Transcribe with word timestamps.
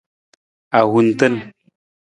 Ahuntung. 0.79 1.37